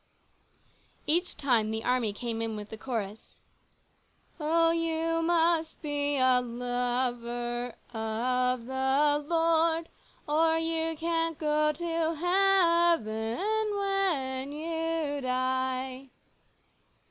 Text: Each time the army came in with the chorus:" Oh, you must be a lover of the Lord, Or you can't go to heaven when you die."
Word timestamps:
Each 1.05 1.37
time 1.37 1.69
the 1.69 1.83
army 1.83 2.11
came 2.11 2.41
in 2.41 2.55
with 2.55 2.69
the 2.69 2.77
chorus:" 2.79 3.39
Oh, 4.39 4.71
you 4.71 5.21
must 5.21 5.79
be 5.83 6.17
a 6.17 6.41
lover 6.41 7.75
of 7.93 8.65
the 8.65 9.23
Lord, 9.27 9.89
Or 10.27 10.57
you 10.57 10.97
can't 10.97 11.37
go 11.37 11.71
to 11.73 12.15
heaven 12.15 13.77
when 13.77 14.51
you 14.51 15.21
die." 15.21 16.09